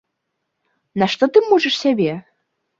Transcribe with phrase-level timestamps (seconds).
[1.03, 2.11] Нашто ты мучыш сябе?